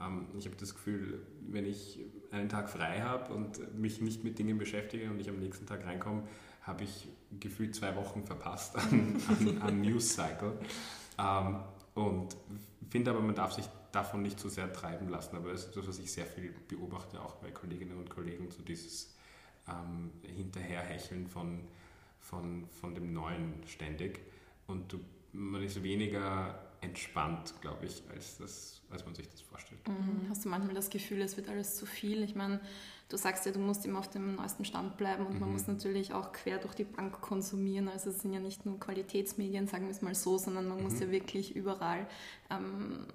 [0.00, 4.38] Ähm, Ich habe das Gefühl, wenn ich einen Tag frei habe und mich nicht mit
[4.38, 6.24] Dingen beschäftige und ich am nächsten Tag reinkomme,
[6.62, 10.58] habe ich gefühlt zwei Wochen verpasst an, an, an News Cycle.
[11.18, 11.60] Ähm,
[11.94, 12.36] und
[12.90, 15.36] finde aber, man darf sich davon nicht zu sehr treiben lassen.
[15.36, 18.62] Aber das ist etwas, was ich sehr viel beobachte, auch bei Kolleginnen und Kollegen, so
[18.62, 19.14] dieses
[19.68, 21.60] ähm, hinterherhecheln von,
[22.20, 24.20] von, von dem Neuen ständig.
[24.66, 25.00] Und du,
[25.32, 29.80] man ist weniger entspannt, glaube ich, als, das, als man sich das vorstellt.
[29.88, 30.28] Mhm.
[30.28, 32.22] Hast du manchmal das Gefühl, es wird alles zu viel?
[32.22, 32.60] Ich meine,
[33.08, 35.40] du sagst ja, du musst immer auf dem neuesten Stand bleiben und mhm.
[35.40, 37.88] man muss natürlich auch quer durch die Bank konsumieren.
[37.88, 40.84] Also es sind ja nicht nur Qualitätsmedien, sagen wir es mal so, sondern man mhm.
[40.84, 42.06] muss ja wirklich überall
[42.50, 43.06] ähm,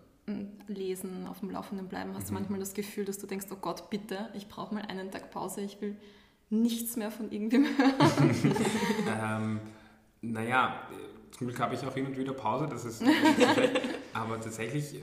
[0.68, 2.14] lesen, auf dem Laufenden bleiben.
[2.16, 2.40] Hast du mhm.
[2.40, 5.62] manchmal das Gefühl, dass du denkst, oh Gott, bitte, ich brauche mal einen Tag Pause,
[5.62, 5.98] ich will
[6.50, 8.36] nichts mehr von irgendwem hören?
[9.22, 9.60] ähm,
[10.22, 10.88] naja,
[11.32, 13.04] zum Glück habe ich auch hin und wieder Pause, das ist
[14.14, 14.96] aber tatsächlich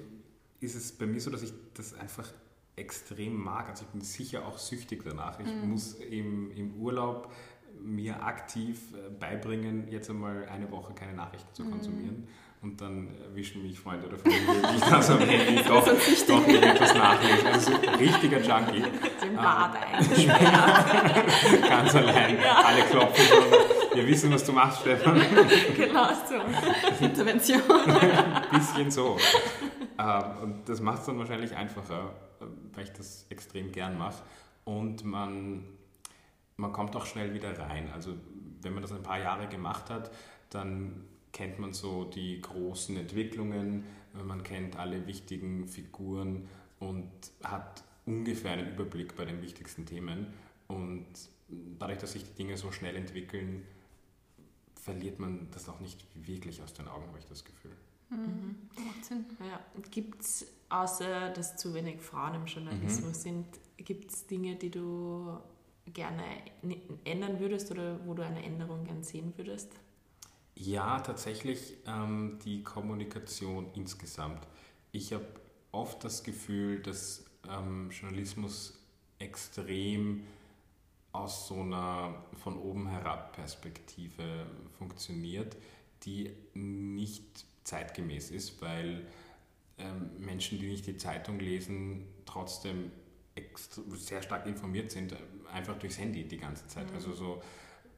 [0.61, 2.29] ist es bei mir so, dass ich das einfach
[2.77, 3.69] extrem mag.
[3.69, 5.39] Also ich bin sicher auch süchtig danach.
[5.41, 5.71] Ich mhm.
[5.71, 7.33] muss im, im Urlaub
[7.81, 11.71] mir aktiv äh, beibringen, jetzt einmal eine Woche keine Nachrichten zu mhm.
[11.73, 12.17] konsumieren.
[12.17, 12.29] Mhm.
[12.61, 14.41] Und dann wischen mich Freunde oder Familie,
[14.73, 17.47] die ich da so am Handy doch, doch etwas nachlesen.
[17.47, 18.83] Also so ein richtiger Junkie.
[19.25, 20.29] Im Bad ähm.
[21.69, 22.37] Ganz allein.
[22.41, 22.65] Ja.
[22.65, 23.78] Alle klopfen schon.
[23.99, 25.21] Wir wissen, was du machst, Stefan.
[25.77, 27.05] Genau so.
[27.05, 27.61] Intervention.
[27.69, 29.17] ein bisschen so.
[29.99, 32.15] Ähm, und das macht es dann wahrscheinlich einfacher,
[32.75, 34.23] weil ich das extrem gern mache.
[34.63, 35.65] Und man,
[36.57, 37.91] man kommt auch schnell wieder rein.
[37.93, 38.15] Also
[38.63, 40.13] wenn man das ein paar Jahre gemacht hat,
[40.51, 43.83] dann kennt man so die großen Entwicklungen,
[44.13, 46.47] man kennt alle wichtigen Figuren
[46.79, 47.11] und
[47.43, 50.29] hat ungefähr einen Überblick bei den wichtigsten Themen.
[50.69, 51.07] Und
[51.81, 53.65] dadurch, dass sich die Dinge so schnell entwickeln,
[54.89, 57.77] verliert man das auch nicht wirklich aus den Augen, habe ich das Gefühl.
[58.09, 58.57] Mhm.
[58.87, 59.27] Macht Sinn.
[59.41, 59.61] Ja.
[59.91, 63.23] Gibt es, außer dass zu wenig Frauen im Journalismus mhm.
[63.23, 63.47] sind,
[63.77, 65.39] gibt es Dinge, die du
[65.93, 66.23] gerne
[67.05, 69.73] ändern würdest oder wo du eine Änderung gern sehen würdest?
[70.55, 74.47] Ja, tatsächlich ähm, die Kommunikation insgesamt.
[74.91, 75.27] Ich habe
[75.71, 78.83] oft das Gefühl, dass ähm, Journalismus
[79.19, 80.25] extrem
[81.19, 84.47] aus so einer von oben herab Perspektive
[84.79, 85.57] funktioniert,
[86.05, 89.07] die nicht zeitgemäß ist, weil
[89.79, 92.91] ähm, Menschen, die nicht die Zeitung lesen, trotzdem
[93.95, 95.15] sehr stark informiert sind,
[95.53, 96.89] einfach durchs Handy die ganze Zeit.
[96.91, 96.97] Mhm.
[96.97, 97.43] Also so,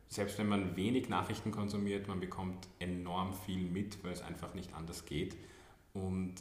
[0.09, 4.75] selbst wenn man wenig Nachrichten konsumiert, man bekommt enorm viel mit, weil es einfach nicht
[4.75, 5.37] anders geht.
[5.93, 6.35] Und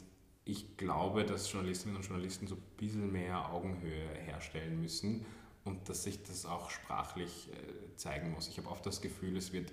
[0.44, 5.24] ich glaube, dass Journalistinnen und Journalisten so ein bisschen mehr Augenhöhe herstellen müssen
[5.64, 8.48] und dass sich das auch sprachlich äh, zeigen muss.
[8.48, 9.72] Ich habe oft das Gefühl, es wird,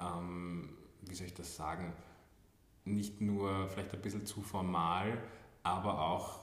[0.00, 1.92] ähm, wie soll ich das sagen,
[2.84, 5.22] nicht nur vielleicht ein bisschen zu formal,
[5.62, 6.40] aber auch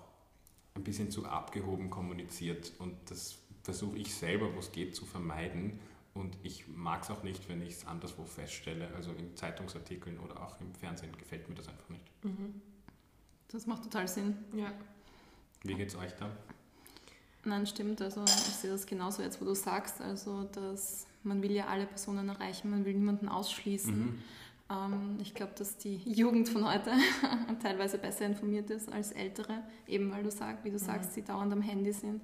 [0.75, 2.73] ein bisschen zu abgehoben kommuniziert.
[2.79, 5.79] Und das versuche ich selber, wo es geht, zu vermeiden.
[6.13, 8.89] Und ich mag es auch nicht, wenn ich es anderswo feststelle.
[8.95, 12.03] Also in Zeitungsartikeln oder auch im Fernsehen gefällt mir das einfach nicht.
[12.23, 12.61] Mhm.
[13.49, 14.37] Das macht total Sinn.
[14.55, 14.71] Ja.
[15.63, 16.31] Wie geht es euch da?
[17.45, 18.01] Nein, stimmt.
[18.01, 20.01] Also ich sehe das genauso jetzt, wo du sagst.
[20.01, 23.97] Also dass man will ja alle Personen erreichen, man will niemanden ausschließen.
[23.97, 24.19] Mhm.
[24.69, 26.91] Ähm, ich glaube, dass die Jugend von heute
[27.61, 31.53] teilweise besser informiert ist als ältere, eben weil du sagst, wie du sagst, sie dauernd
[31.53, 32.21] am Handy sind.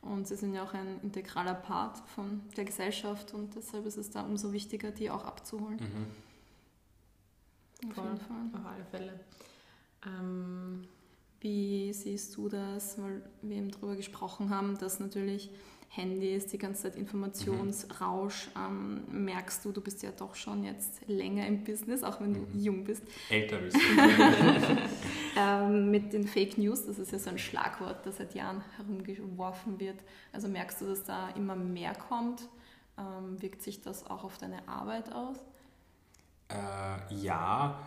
[0.00, 4.10] Und sie sind ja auch ein integraler Part von der Gesellschaft und deshalb ist es
[4.10, 5.76] da umso wichtiger, die auch abzuholen.
[5.76, 6.06] Mhm.
[7.88, 8.60] Auf Voll, jeden Fall.
[8.60, 9.20] Auf alle Fälle.
[10.04, 10.88] Ähm,
[11.42, 15.50] wie siehst du das, weil wir eben darüber gesprochen haben, dass natürlich
[15.94, 21.46] Handys, die ganze Zeit Informationsrausch, ähm, merkst du, du bist ja doch schon jetzt länger
[21.46, 22.58] im Business, auch wenn du mhm.
[22.58, 23.02] jung bist.
[23.28, 25.38] Älter bist du.
[25.38, 29.78] ähm, mit den Fake News, das ist ja so ein Schlagwort, das seit Jahren herumgeworfen
[29.80, 29.98] wird.
[30.32, 32.48] Also merkst du, dass da immer mehr kommt?
[32.96, 35.36] Ähm, wirkt sich das auch auf deine Arbeit aus?
[36.48, 37.78] Äh, ja,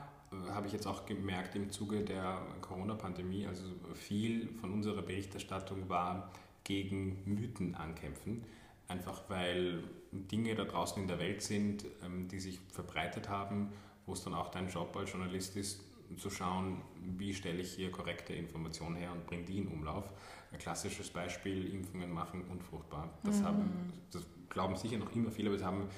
[0.50, 3.48] habe ich jetzt auch gemerkt im Zuge der Corona-Pandemie.
[3.48, 6.32] Also viel von unserer Berichterstattung war
[6.64, 8.44] gegen Mythen ankämpfen.
[8.88, 13.72] Einfach weil Dinge da draußen in der Welt sind, ähm, die sich verbreitet haben,
[14.06, 15.82] wo es dann auch dein Job als Journalist ist,
[16.18, 16.82] zu schauen,
[17.18, 20.06] wie stelle ich hier korrekte Informationen her und bringe die in Umlauf.
[20.52, 23.10] Ein klassisches Beispiel, Impfungen machen unfruchtbar.
[23.24, 23.46] Das, mhm.
[23.46, 25.90] haben, das glauben sicher noch immer viele, aber es haben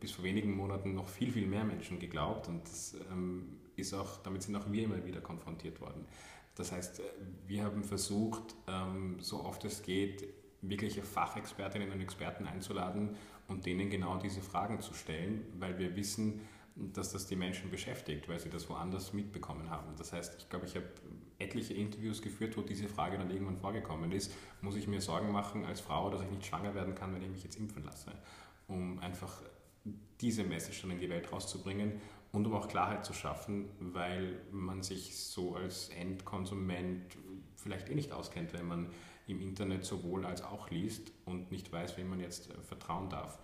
[0.00, 4.18] bis vor wenigen Monaten noch viel, viel mehr Menschen geglaubt und das ähm, ist auch,
[4.22, 6.06] damit sind auch wir immer wieder konfrontiert worden.
[6.54, 7.00] Das heißt,
[7.46, 10.24] wir haben versucht, ähm, so oft es geht,
[10.62, 13.16] wirkliche Fachexpertinnen und Experten einzuladen
[13.48, 16.40] und denen genau diese Fragen zu stellen, weil wir wissen,
[16.76, 19.94] dass das die Menschen beschäftigt, weil sie das woanders mitbekommen haben.
[19.96, 20.86] Das heißt, ich glaube, ich habe
[21.38, 24.32] etliche Interviews geführt, wo diese Frage dann irgendwann vorgekommen ist.
[24.60, 27.30] Muss ich mir Sorgen machen als Frau, dass ich nicht schwanger werden kann, wenn ich
[27.30, 28.12] mich jetzt impfen lasse?
[28.68, 29.42] Um einfach
[30.20, 32.00] diese Message dann in die Welt rauszubringen
[32.32, 37.16] und um auch Klarheit zu schaffen, weil man sich so als Endkonsument
[37.56, 38.90] vielleicht eh nicht auskennt, wenn man
[39.26, 43.38] im Internet sowohl als auch liest und nicht weiß, wem man jetzt äh, vertrauen darf.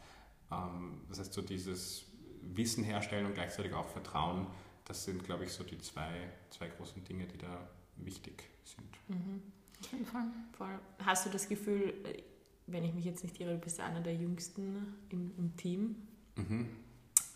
[0.51, 2.07] Ähm, das heißt, so dieses
[2.43, 4.47] Wissen herstellen und gleichzeitig auch Vertrauen,
[4.85, 8.89] das sind, glaube ich, so die zwei, zwei großen Dinge, die da wichtig sind.
[9.09, 9.43] Mhm.
[9.81, 10.27] Auf jeden Fall.
[10.57, 10.79] Voll.
[11.05, 12.23] Hast du das Gefühl, äh,
[12.67, 15.97] wenn ich mich jetzt nicht irre, du bist einer der Jüngsten im, im Team.
[16.37, 16.69] Mhm.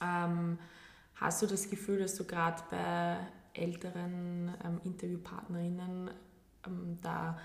[0.00, 0.58] Ähm,
[1.20, 3.18] hast du das Gefühl, dass du gerade bei
[3.52, 6.10] älteren ähm, Interviewpartnerinnen
[6.66, 7.38] ähm, da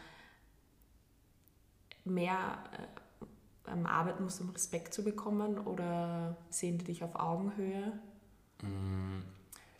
[2.06, 8.00] mehr äh, ähm, arbeiten musst, um Respekt zu bekommen oder sehen die dich auf Augenhöhe?
[8.62, 9.22] Mm,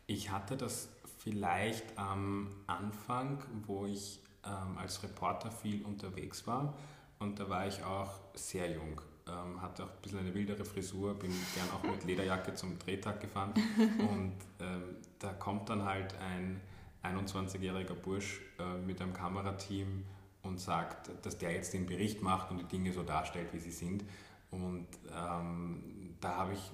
[0.08, 6.76] ich hatte das vielleicht am Anfang, wo ich ähm, als Reporter viel unterwegs war
[7.20, 9.02] und da war ich auch sehr jung.
[9.28, 13.22] Ähm, hatte auch ein bisschen eine wildere Frisur, bin gern auch mit Lederjacke zum Drehtag
[13.22, 13.54] gefahren.
[13.98, 16.62] Und ähm, da kommt dann halt ein
[17.04, 20.06] 21-jähriger Bursch äh, mit einem Kamerateam
[20.44, 23.72] und sagt, dass der jetzt den Bericht macht und die Dinge so darstellt, wie sie
[23.72, 24.04] sind.
[24.52, 26.72] Und ähm, da habe ich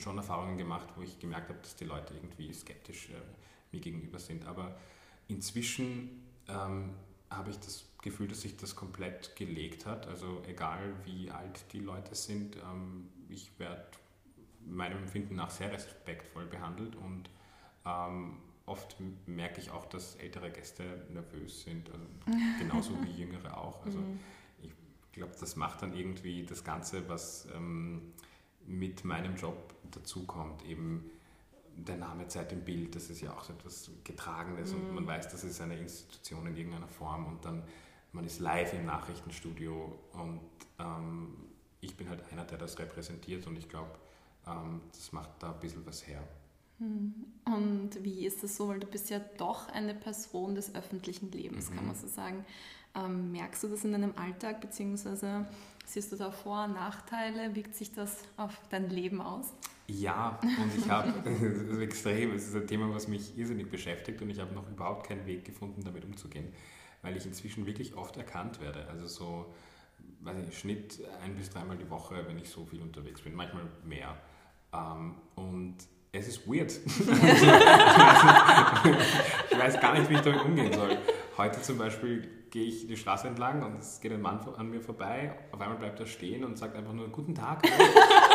[0.00, 3.14] schon Erfahrungen gemacht, wo ich gemerkt habe, dass die Leute irgendwie skeptisch äh,
[3.72, 4.44] mir gegenüber sind.
[4.46, 4.76] Aber
[5.28, 6.90] inzwischen ähm,
[7.30, 10.06] habe ich das Gefühl, dass sich das komplett gelegt hat.
[10.06, 13.86] Also egal wie alt die Leute sind, ähm, ich werde
[14.66, 17.28] meinem Empfinden nach sehr respektvoll behandelt und
[17.84, 22.04] ähm, oft merke ich auch, dass ältere Gäste nervös sind, also
[22.58, 23.84] genauso wie jüngere auch.
[23.84, 24.20] Also mhm.
[24.62, 24.72] ich
[25.12, 28.12] glaube, das macht dann irgendwie das Ganze, was ähm,
[28.66, 31.10] mit meinem Job dazukommt, eben
[31.76, 34.80] der Name Zeit im Bild, das ist ja auch so etwas Getragenes mhm.
[34.80, 37.62] und man weiß, das ist eine Institution in irgendeiner Form und dann
[38.12, 40.40] man ist live im Nachrichtenstudio und
[40.78, 41.34] ähm,
[41.80, 43.90] ich bin halt einer, der das repräsentiert und ich glaube,
[44.46, 46.22] ähm, das macht da ein bisschen was her.
[46.78, 47.12] Hm.
[47.44, 51.70] Und wie ist das so, weil du bist ja doch eine Person des öffentlichen Lebens,
[51.70, 51.76] mhm.
[51.76, 52.44] kann man so sagen.
[52.94, 55.46] Ähm, merkst du das in deinem Alltag, beziehungsweise
[55.84, 57.54] siehst du da Vor- und Nachteile?
[57.54, 59.52] Wirkt sich das auf dein Leben aus?
[59.86, 64.20] Ja, und ich habe, das ist extrem, es ist ein Thema, was mich irrsinnig beschäftigt
[64.22, 66.52] und ich habe noch überhaupt keinen Weg gefunden, damit umzugehen
[67.04, 68.86] weil ich inzwischen wirklich oft erkannt werde.
[68.88, 69.54] Also so,
[70.20, 73.64] weiß ich, Schnitt ein bis dreimal die Woche, wenn ich so viel unterwegs bin, manchmal
[73.84, 74.16] mehr.
[74.72, 75.76] Ähm, und
[76.12, 76.72] es ist weird.
[76.86, 76.88] ich,
[79.58, 80.96] weiß gar nicht, wie ich damit umgehen soll.
[81.36, 84.80] Heute zum Beispiel gehe ich die Straße entlang und es geht ein Mann an mir
[84.80, 85.36] vorbei.
[85.52, 87.62] Auf einmal bleibt er stehen und sagt einfach nur Guten Tag.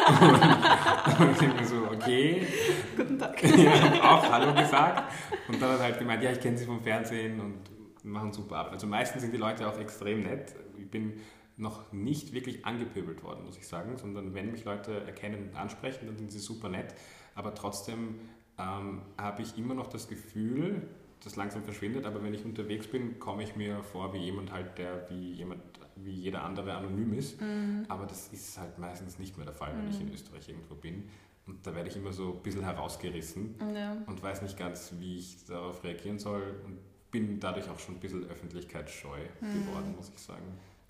[1.19, 2.47] und, ich denke so, okay.
[2.95, 3.41] Guten Tag.
[3.57, 5.11] ja, auch Hallo gesagt.
[5.47, 7.59] Und dann hat er halt gemeint, ja, ich kenne Sie vom Fernsehen und
[8.03, 8.73] machen super Arbeit.
[8.73, 10.55] Also meistens sind die Leute auch extrem nett.
[10.77, 11.19] Ich bin
[11.57, 16.07] noch nicht wirklich angepöbelt worden, muss ich sagen, sondern wenn mich Leute erkennen und ansprechen,
[16.07, 16.95] dann sind sie super nett.
[17.35, 18.15] Aber trotzdem
[18.57, 20.87] ähm, habe ich immer noch das Gefühl,
[21.23, 24.77] das langsam verschwindet, aber wenn ich unterwegs bin, komme ich mir vor wie jemand halt,
[24.77, 25.61] der wie jemand,
[25.95, 27.41] wie jeder andere anonym ist.
[27.41, 27.85] Mhm.
[27.89, 29.91] Aber das ist halt meistens nicht mehr der Fall, wenn mhm.
[29.91, 30.13] ich in.
[30.13, 31.09] Österreich irgendwo bin.
[31.45, 33.97] Und da werde ich immer so ein bisschen herausgerissen ja.
[34.05, 36.61] und weiß nicht ganz, wie ich darauf reagieren soll.
[36.63, 36.77] Und
[37.11, 39.65] bin dadurch auch schon ein bisschen öffentlichkeitsscheu mhm.
[39.65, 40.43] geworden, muss ich sagen.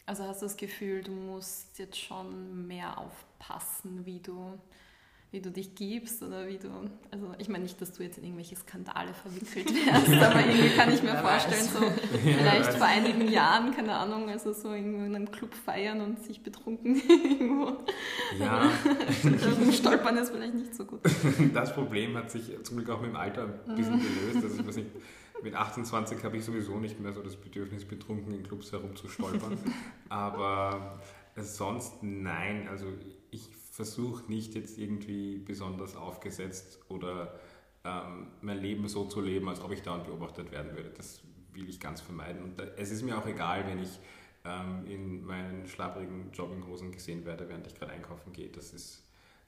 [0.05, 4.57] Also hast du das Gefühl, du musst jetzt schon mehr aufpassen, wie du,
[5.31, 6.69] wie du dich gibst oder wie du,
[7.11, 10.91] also ich meine nicht, dass du jetzt in irgendwelche Skandale verwickelt wärst, aber irgendwie kann
[10.91, 11.73] ich mir Wer vorstellen, weiß.
[11.73, 11.81] so
[12.23, 16.41] vielleicht vor einigen Jahren, keine Ahnung, also so irgendwo in einem Club feiern und sich
[16.41, 17.77] betrunken irgendwo
[18.39, 18.71] ja.
[19.71, 21.01] stolpern ist vielleicht nicht so gut.
[21.53, 24.67] Das Problem hat sich zum Glück auch mit dem Alter ein bisschen gelöst, also ich
[24.67, 24.89] weiß nicht,
[25.43, 29.57] mit 28 habe ich sowieso nicht mehr so das Bedürfnis, betrunken in Clubs herumzustolpern.
[30.09, 30.99] Aber
[31.37, 32.67] sonst nein.
[32.67, 32.87] Also
[33.31, 37.39] ich versuche nicht jetzt irgendwie besonders aufgesetzt oder
[37.85, 40.89] ähm, mein Leben so zu leben, als ob ich dauernd beobachtet werden würde.
[40.89, 41.21] Das
[41.53, 42.43] will ich ganz vermeiden.
[42.43, 43.97] Und da, es ist mir auch egal, wenn ich
[44.43, 48.49] ähm, in meinen schlapprigen Jogginghosen gesehen werde, während ich gerade einkaufen gehe.
[48.49, 49.01] Das ist,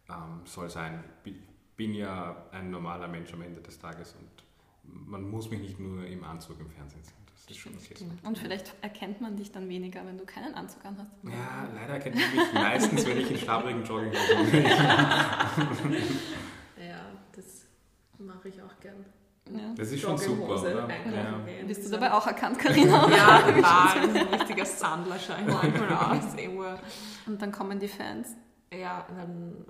[0.08, 1.04] ähm, soll sein.
[1.26, 1.36] Ich
[1.76, 6.06] bin ja ein normaler Mensch am Ende des Tages und man muss mich nicht nur
[6.06, 7.21] im Anzug im Fernsehen sehen.
[7.52, 7.96] Das ist schon okay.
[8.24, 11.12] Und vielleicht erkennt man dich dann weniger, wenn du keinen Anzug anhast.
[11.24, 14.64] Ja, leider erkennt man mich meistens, wenn ich in schlapprigen Jogginghosen bin.
[16.78, 17.02] ja,
[17.36, 17.66] das
[18.20, 19.06] mache ich auch gern.
[19.50, 19.74] Ja.
[19.76, 20.88] Das ist schon super, oder?
[20.90, 21.42] Ja.
[21.68, 23.10] Bist du dabei auch erkannt, Karina?
[23.10, 23.98] ja, total.
[23.98, 26.34] Ein richtiger Sandler schaue ich manchmal aus.
[27.26, 28.30] Und dann kommen die Fans.
[28.74, 29.66] Ja, dann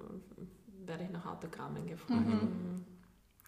[0.85, 2.27] werde ich nach Autogrammen gefragt.
[2.27, 2.85] Mhm.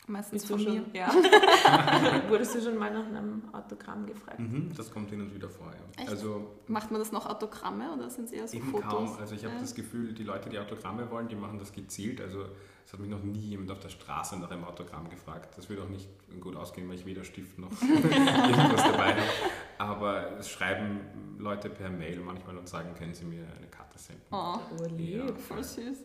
[0.08, 0.66] Meistens von mir.
[0.84, 1.08] schon, ja.
[2.30, 4.40] Wurdest du schon mal nach einem Autogramm gefragt?
[4.40, 6.06] Mhm, das kommt hin und wieder vor, ja.
[6.10, 8.90] Also Macht man das noch Autogramme oder sind es eher so eben Fotos?
[8.90, 9.18] kaum.
[9.20, 9.62] Also ich habe Ja.
[9.62, 12.20] das Gefühl, die Leute, die Autogramme wollen, die machen das gezielt.
[12.20, 12.46] Also
[12.86, 15.58] es hat mich noch nie jemand auf der Straße nach einem Autogramm gefragt.
[15.58, 16.10] Das wird auch nicht
[16.42, 19.22] gut ausgehen, weil ich weder Stift noch irgendwas dabei habe.
[19.78, 21.00] Aber es schreiben
[21.40, 24.24] Leute per Mail manchmal und sagen, können Sie mir eine Karte senden?
[24.32, 25.16] Oh, Urlieb.
[25.30, 25.34] Ja.
[25.36, 25.98] voll süß.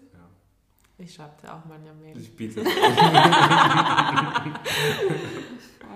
[1.01, 2.19] Ich schreibe dir auch mal eine Mail.
[2.19, 2.73] Ich biete Voll.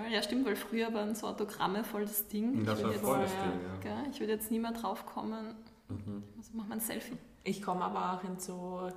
[0.09, 2.63] Ja, stimmt, weil früher waren so Autogramme voll das Ding.
[2.65, 3.51] das ich war würde voll jetzt, das ja.
[3.51, 3.75] Ding, ja.
[3.81, 5.55] gell, ich würde jetzt nie mehr drauf kommen.
[5.89, 6.23] Mhm.
[6.37, 7.17] Also mach mal ein Selfie.
[7.43, 8.89] Ich komme aber auch in so,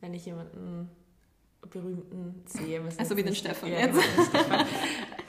[0.00, 0.88] wenn ich jemanden
[1.70, 3.98] berühmten sehe, was Also jetzt wie den Stefan jetzt.
[4.32, 4.64] genau,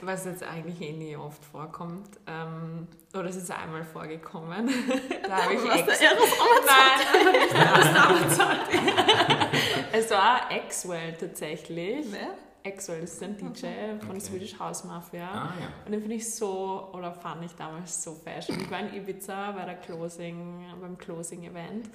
[0.02, 2.08] was jetzt eigentlich eh nie oft vorkommt.
[2.26, 4.68] Ähm, oder es ist einmal vorgekommen.
[5.26, 6.30] da habe ich Was, ex der Eros
[6.66, 9.36] Nein, der Eros Amazon.
[9.92, 12.06] Es war Axwell tatsächlich.
[12.10, 12.34] Wer?
[12.64, 14.20] Axwell ist ein DJ von Okay.
[14.20, 15.28] Swedish House Mafia.
[15.30, 15.68] Ah ja.
[15.86, 18.60] Und den finde ich so, oder fand ich damals so fashion.
[18.60, 21.88] Ich war in Ibiza bei der Closing, beim Closing-Event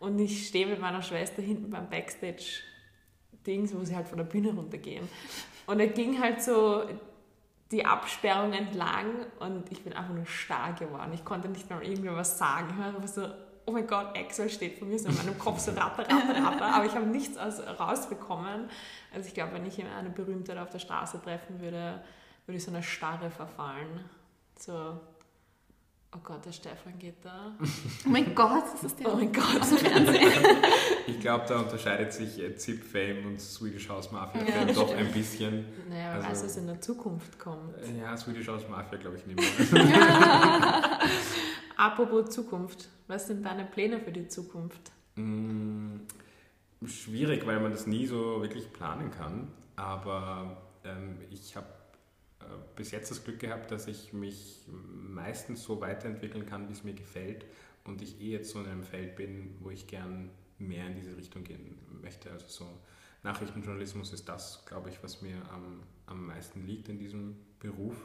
[0.00, 4.52] und ich stehe mit meiner Schwester hinten beim Backstage-Dings, wo sie halt von der Bühne
[4.52, 5.08] runtergehen.
[5.66, 6.82] Und er ging halt so
[7.70, 11.12] die Absperrung entlang und ich bin einfach nur starr geworden.
[11.14, 12.68] Ich konnte nicht mal irgendwie was sagen.
[12.72, 13.28] Ich war einfach so,
[13.66, 16.64] oh mein Gott, Axel steht vor mir so in meinem Kopf so ratter, ratter, ratter,
[16.74, 18.68] aber ich habe nichts aus, rausbekommen.
[19.14, 22.02] Also ich glaube, wenn ich eine Berühmtheit auf der Straße treffen würde,
[22.46, 24.04] würde ich so eine Starre verfallen.
[24.58, 24.72] So,
[26.14, 27.52] oh Gott, der Stefan geht da.
[28.06, 29.44] Oh mein Gott, das ist der Oh mein Gott.
[31.06, 34.88] Ich glaube, da unterscheidet sich äh, Zip Fame und Swedish House Mafia Ja, das doch
[34.88, 35.00] stimmt.
[35.08, 35.64] ein bisschen.
[35.88, 37.74] Naja, wer Also- weiß, was in der Zukunft kommt.
[38.00, 39.38] Ja, Swedish House Mafia glaube ich nicht
[39.72, 39.82] mehr.
[41.82, 44.92] Apropos Zukunft, was sind deine Pläne für die Zukunft?
[45.16, 45.96] Mm,
[46.86, 49.48] Schwierig, weil man das nie so wirklich planen kann.
[49.74, 51.66] Aber ähm, ich habe
[52.38, 52.44] äh,
[52.76, 56.94] bis jetzt das Glück gehabt, dass ich mich meistens so weiterentwickeln kann, wie es mir
[56.94, 57.46] gefällt.
[57.82, 61.16] Und ich eh jetzt so in einem Feld bin, wo ich gern mehr in diese
[61.16, 62.30] Richtung gehen möchte.
[62.30, 62.78] Also so
[63.24, 67.96] Nachrichtenjournalismus ist das, glaube ich, was mir am, am meisten liegt in diesem Beruf.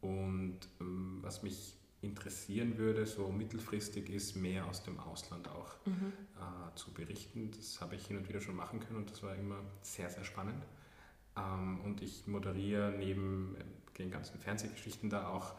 [0.00, 6.74] Und ähm, was mich interessieren würde, so mittelfristig, ist mehr aus dem Ausland auch äh,
[6.74, 7.50] zu berichten.
[7.56, 10.24] Das habe ich hin und wieder schon machen können und das war immer sehr, sehr
[10.24, 10.64] spannend.
[11.36, 15.54] Ähm, und ich moderiere neben äh, den ganzen Fernsehgeschichten da auch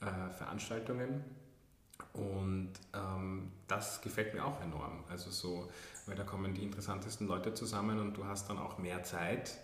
[0.00, 1.24] äh, Veranstaltungen.
[2.12, 5.04] Und ähm, das gefällt mir auch enorm.
[5.08, 5.70] Also so,
[6.06, 9.58] weil da kommen die interessantesten Leute zusammen und du hast dann auch mehr Zeit.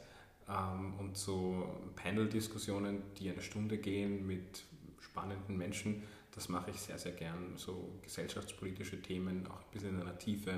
[0.49, 4.64] Ähm, und so Panel-Diskussionen, die eine Stunde gehen mit
[5.01, 6.03] spannenden Menschen,
[6.35, 7.55] das mache ich sehr, sehr gern.
[7.57, 10.53] So gesellschaftspolitische Themen, auch ein bisschen in einer Tiefe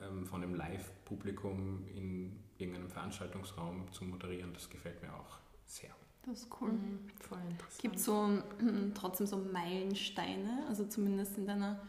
[0.00, 5.90] ähm, von einem Live-Publikum in irgendeinem Veranstaltungsraum zu moderieren, das gefällt mir auch sehr.
[6.26, 6.72] Das ist cool.
[6.72, 7.80] Mhm, voll interessant.
[7.82, 11.80] Gibt es so mm, trotzdem so Meilensteine, also zumindest in deiner,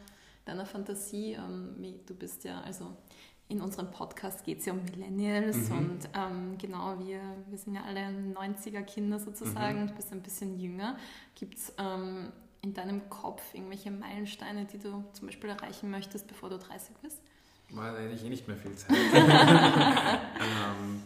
[0.45, 1.33] deiner Fantasie?
[1.33, 2.95] Ähm, wie, du bist ja, also
[3.49, 5.77] in unserem Podcast geht es ja um Millennials Mhm.
[5.77, 7.99] und ähm, genau, wir, wir sind ja alle
[8.33, 9.87] 90er-Kinder sozusagen, Mhm.
[9.87, 10.97] du bist ein bisschen jünger.
[11.35, 12.31] Gibt es ähm,
[12.61, 17.19] in deinem Kopf irgendwelche Meilensteine, die du zum Beispiel erreichen möchtest, bevor du 30 bist?
[17.69, 18.97] Mal, da hätte ich eh nicht mehr viel Zeit.
[19.13, 21.01] ähm,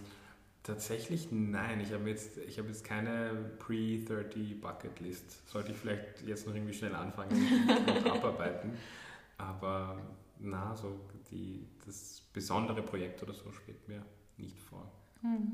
[0.64, 1.80] tatsächlich nein.
[1.80, 5.48] Ich habe jetzt, ich habe jetzt keine Pre-30 Bucket List.
[5.48, 8.72] Sollte ich vielleicht jetzt noch irgendwie schnell anfangen und abarbeiten.
[9.38, 10.02] Aber
[10.40, 11.00] na, so
[11.32, 14.04] die, das besondere Projekt oder so schwebt mir
[14.38, 14.92] nicht vor.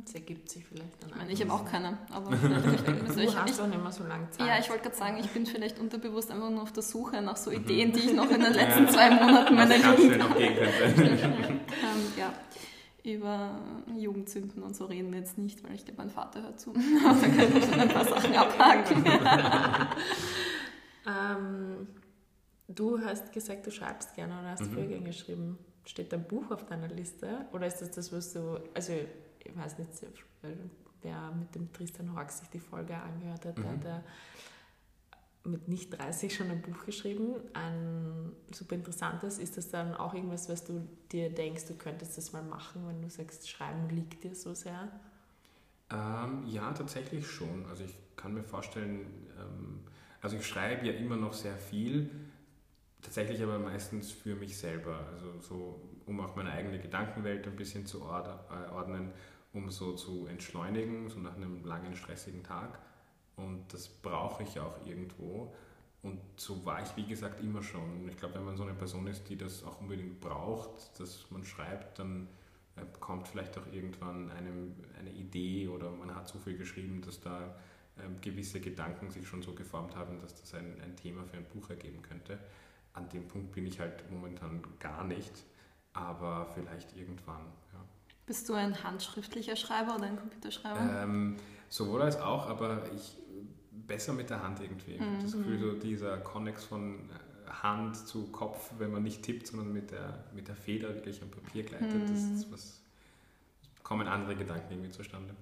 [0.05, 3.21] Das ergibt sich vielleicht dann Ich meine, ich habe auch keine, aber vielleicht, also Du
[3.21, 4.47] ich, hast ich, doch nicht mehr so lange Zeit.
[4.47, 7.37] Ja, ich wollte gerade sagen, ich bin vielleicht unterbewusst einfach nur auf der Suche nach
[7.37, 7.57] so Mhm.
[7.57, 10.55] Ideen, die ich noch in den letzten zwei Monaten meiner ganz Jugend schnell noch gehen
[10.55, 11.03] könnte.
[11.03, 11.59] ähm,
[12.17, 12.33] ja,
[13.03, 13.59] über
[13.97, 16.71] Jugendzünden und so reden wir jetzt nicht, weil ich glaube, mein Vater hört zu.
[17.05, 19.05] Aber da kann ich schon ein paar Sachen abhaken.
[21.07, 21.87] Ähm,
[22.67, 24.73] du hast gesagt, du schreibst gerne oder hast Mhm.
[24.73, 25.57] früher geschrieben.
[25.85, 27.45] Steht ein Buch auf deiner Liste?
[27.53, 28.93] Oder ist das das, was du, also
[29.45, 29.89] ich weiß nicht,
[31.01, 33.69] wer mit dem Tristan Hawk sich die Folge angehört hat, der Mhm.
[33.71, 34.03] hat ja
[35.43, 39.39] mit nicht 30 schon ein Buch geschrieben, ein super interessantes.
[39.39, 43.01] Ist das dann auch irgendwas, was du dir denkst, du könntest das mal machen, wenn
[43.01, 44.91] du sagst, Schreiben liegt dir so sehr?
[45.89, 47.65] Ähm, ja, tatsächlich schon.
[47.65, 49.81] Also ich kann mir vorstellen, ähm,
[50.21, 52.09] also ich schreibe ja immer noch sehr viel,
[53.01, 55.07] tatsächlich aber meistens für mich selber.
[55.11, 59.11] Also so, um auch meine eigene Gedankenwelt ein bisschen zu äh, ordnen,
[59.53, 62.79] um so zu entschleunigen, so nach einem langen, stressigen Tag.
[63.35, 65.53] Und das brauche ich auch irgendwo.
[66.03, 68.07] Und so war ich, wie gesagt, immer schon.
[68.09, 71.43] Ich glaube, wenn man so eine Person ist, die das auch unbedingt braucht, dass man
[71.43, 72.27] schreibt, dann
[72.75, 77.19] äh, kommt vielleicht auch irgendwann einem eine Idee oder man hat so viel geschrieben, dass
[77.19, 77.55] da
[77.99, 81.45] ähm, gewisse Gedanken sich schon so geformt haben, dass das ein, ein Thema für ein
[81.45, 82.39] Buch ergeben könnte.
[82.93, 85.43] An dem Punkt bin ich halt momentan gar nicht,
[85.93, 87.45] aber vielleicht irgendwann.
[88.21, 88.27] Ja.
[88.27, 91.03] Bist du ein handschriftlicher Schreiber oder ein Computerschreiber?
[91.03, 91.37] Ähm,
[91.69, 93.17] sowohl als auch, aber ich
[93.87, 94.93] besser mit der Hand irgendwie.
[94.93, 99.23] Ich habe das Gefühl, so dieser Konnex von äh, Hand zu Kopf, wenn man nicht
[99.23, 102.81] tippt, sondern mit der, mit der Feder wirklich am Papier gleitet, das ist was,
[103.83, 105.35] kommen andere Gedanken irgendwie zustande.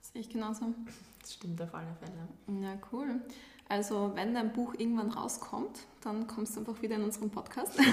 [0.00, 0.74] Sehe ich genauso.
[1.20, 2.62] Das stimmt auf alle Fälle.
[2.62, 3.20] Ja, cool.
[3.68, 7.78] Also, wenn dein Buch irgendwann rauskommt, dann kommst du einfach wieder in unseren Podcast.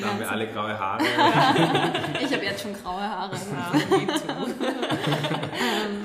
[0.00, 1.02] Da haben wir alle graue Haare.
[2.20, 3.34] ich habe jetzt schon graue Haare.
[5.54, 6.04] ähm,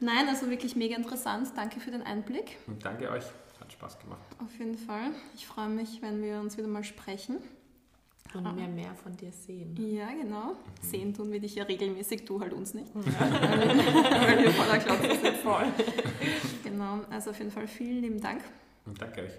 [0.00, 1.48] nein, also wirklich mega interessant.
[1.56, 2.58] Danke für den Einblick.
[2.66, 3.24] Und danke euch,
[3.58, 4.20] hat Spaß gemacht.
[4.38, 5.12] Auf jeden Fall.
[5.34, 7.38] Ich freue mich, wenn wir uns wieder mal sprechen.
[8.34, 9.74] Und mehr, mehr von dir sehen.
[9.76, 10.52] Ja, genau.
[10.82, 12.94] Sehen tun wir dich ja regelmäßig, du halt uns nicht.
[12.94, 15.36] Weil wir voller Klotze sind.
[15.38, 15.66] Voll.
[16.70, 18.42] Genau, also auf jeden Fall vielen lieben Dank.
[18.86, 19.32] Und danke euch.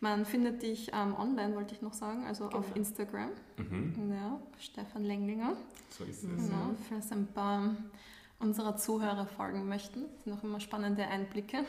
[0.00, 2.76] Man findet dich ähm, online, wollte ich noch sagen, also auf Genau.
[2.76, 3.30] Instagram.
[3.56, 4.12] Mhm.
[4.12, 5.56] Ja, Stefan Lenglinger.
[5.90, 6.30] So ist es.
[6.30, 7.74] Genau, falls ein paar
[8.38, 10.02] unserer Zuhörer folgen möchten.
[10.16, 11.64] Das sind auch immer spannende Einblicke.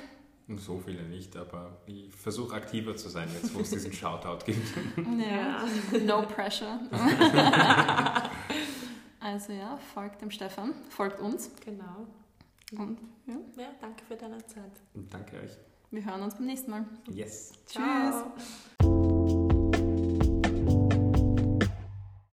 [0.57, 4.61] So viele nicht, aber ich versuche aktiver zu sein, jetzt wo es diesen Shoutout gibt.
[5.17, 5.63] Ja.
[6.05, 6.79] No pressure.
[9.19, 12.05] also ja, folgt dem Stefan, folgt uns Genau.
[12.71, 12.97] Und
[13.27, 14.71] ja, Ja, danke für deine Zeit.
[14.93, 15.51] Und danke euch.
[15.91, 16.85] wir hören uns beim nächsten Mal.
[17.09, 17.53] Yes.
[17.65, 17.75] Tschüss.
[18.81, 19.14] Ciao.